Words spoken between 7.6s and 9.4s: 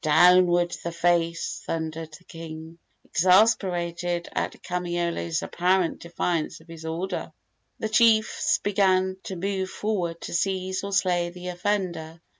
The chiefs began to